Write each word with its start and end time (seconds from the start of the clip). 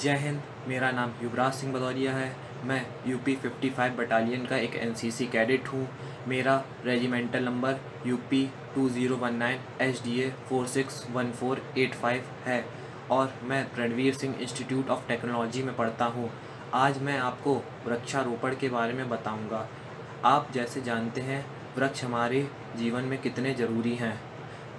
जय 0.00 0.16
हिंद, 0.16 0.40
मेरा 0.68 0.90
नाम 0.90 1.10
युवराज 1.22 1.52
सिंह 1.52 1.72
भदौरिया 1.72 2.12
है। 2.12 2.30
मैं 2.64 2.80
यूपी 3.06 3.34
55 3.36 3.96
बटालियन 3.96 4.46
का 4.46 4.56
एक 4.56 4.74
एनसीसी 4.76 5.26
कैडेट 5.26 5.68
हूँ। 5.68 5.88
मेरा 6.28 6.54
regimental 6.84 7.44
number 7.44 7.80
UP 8.06 8.42
2019 8.76 9.82
H 9.82 10.02
D 10.04 10.18
A 10.20 10.30
four 10.48 10.66
six 10.66 11.04
one 11.10 11.32
four 11.32 11.62
eight 11.78 11.94
five 11.94 12.30
है 12.46 12.64
और 13.10 13.34
मैं 13.44 13.64
Ranveer 13.78 14.14
Singh 14.14 14.40
institute 14.40 14.88
of 14.90 15.06
technology 15.08 15.62
में 15.62 15.76
पढ़ता 15.76 16.04
हूँ। 16.06 16.30
आज 16.74 17.02
मैं 17.02 17.18
आपको 17.18 17.54
वृक्षारोपण 17.86 18.56
के 18.56 18.68
बारे 18.68 18.92
में 18.92 19.08
बताऊँगा। 19.08 19.66
आप 20.24 20.52
जैसे 20.54 20.80
जानते 20.80 21.20
हैं, 21.20 21.44
वृक्ष 21.76 22.04
हमारे 22.04 22.46
जीवन 22.76 23.04
में 23.04 23.20
कितने 23.22 23.54
ज़रूरी 23.54 23.94
हैं। 23.94 24.20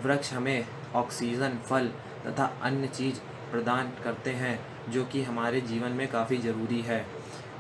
वृक्ष 0.04 0.34
हमें 0.34 0.66
ऑक्सीजन, 0.96 1.60
फल 1.66 1.92
तथा 2.28 2.54
अन्य 2.62 2.88
चीज़ 2.88 3.20
प्रदान 3.52 3.92
करते 4.04 4.32
हैं, 4.32 4.60
जो 4.92 5.06
कि 5.06 5.24
हमारे 5.24 5.62
जीवन 5.62 5.92
में 5.92 6.08
काफ़ी 6.08 6.38
ज़रूरी 6.38 6.82
है, 6.82 7.06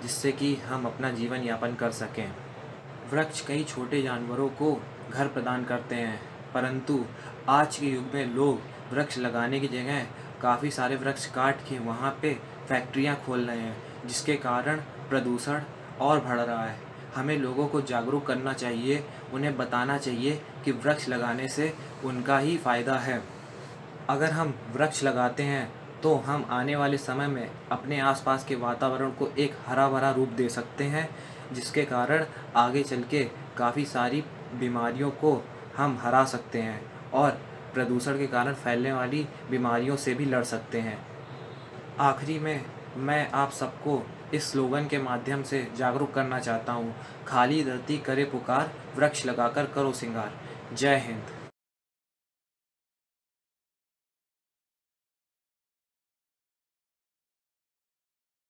जिससे 0.01 0.31
कि 0.31 0.55
हम 0.55 0.85
अपना 0.85 1.11
जीवन 1.11 1.41
यापन 1.41 1.75
कर 1.75 1.91
सकें। 1.91 2.31
वृक्ष 3.11 3.41
कई 3.41 3.63
छोटे 3.63 4.01
जानवरों 4.01 4.49
को 4.49 4.73
घर 5.11 5.27
प्रदान 5.27 5.63
करते 5.63 5.95
हैं, 5.95 6.19
परंतु 6.53 7.05
आज 7.49 7.77
के 7.77 7.85
युग 7.85 8.13
में 8.13 8.35
लोग 8.35 8.61
वृक्ष 8.93 9.17
लगाने 9.17 9.59
की 9.59 9.67
जगह 9.67 10.05
काफ़ी 10.41 10.71
सारे 10.71 10.95
वृक्ष 10.95 11.25
काट 11.25 11.59
के 11.61 11.79
वहाँ 11.79 12.19
पे 12.21 12.33
फैक्ट्रियाँ 12.69 13.15
खोल 13.25 13.45
रहे 13.45 13.57
हैं, 13.57 13.75
जिसके 14.05 14.35
कारण 14.35 14.77
प्रदूषण 15.09 15.61
और 16.01 16.19
बढ़ 16.19 16.39
रहा 16.39 16.65
है। 16.65 16.79
हमें 17.15 17.37
लोगों 17.37 17.67
को 17.67 17.81
जागरूक 17.81 18.25
करना 18.27 18.53
चाहिए, 18.53 19.03
उन्हें 19.33 19.57
बताना 19.57 19.97
चाहिए 19.97 20.41
कि 20.65 20.71
वृक्ष 20.71 21.07
लगाने 21.09 21.47
से 21.47 21.73
उनका 22.05 22.37
ही 22.39 22.57
फ़ायदा 22.57 22.95
है। 22.95 23.21
अगर 24.09 24.31
हम 24.31 24.53
वृक्ष 24.73 25.03
लगाते 25.03 25.43
हैं 25.43 25.80
तो 26.03 26.15
हम 26.15 26.45
आने 26.49 26.75
वाले 26.75 26.97
समय 26.97 27.27
में 27.27 27.49
अपने 27.71 27.99
आसपास 27.99 28.43
के 28.45 28.55
वातावरण 28.55 29.11
को 29.11 29.27
एक 29.39 29.55
हरा 29.67 29.87
भरा 29.89 30.11
रूप 30.11 30.29
दे 30.29 30.47
सकते 30.49 30.83
हैं, 30.83 31.09
जिसके 31.53 31.85
कारण 31.85 32.25
आगे 32.55 32.83
चल 32.83 33.03
के 33.03 33.23
काफ़ी 33.57 33.85
सारी 33.85 34.23
बीमारियों 34.59 35.09
को 35.11 35.41
हम 35.77 35.97
हरा 36.01 36.23
सकते 36.25 36.61
हैं 36.61 36.81
और 37.13 37.39
प्रदूषण 37.73 38.17
के 38.17 38.27
कारण 38.27 38.53
फैलने 38.53 38.93
वाली 38.93 39.27
बीमारियों 39.49 39.95
से 39.95 40.13
भी 40.13 40.25
लड़ 40.25 40.43
सकते 40.43 40.79
हैं। 40.79 40.97
आखिरी 41.99 42.39
में 42.39 42.65
मैं 42.97 43.29
आप 43.31 43.51
सबको 43.51 44.01
इस 44.33 44.51
स्लोगन 44.51 44.87
के 44.87 44.97
माध्यम 44.97 45.43
से 45.43 45.67
जागरूक 45.77 46.13
करना 46.13 46.39
चाहता 46.39 46.73
हूँ। 46.73 46.95
खाली 47.27 47.63
धरती 47.63 47.97
करे 47.97 48.25
पुकार, 48.25 48.71
वृक्ष 48.97 49.25
लगाकर 49.25 49.65
करो 49.65 49.91
सिंगार। 49.91 50.31
जय 50.73 50.97
हिंद। 50.97 51.40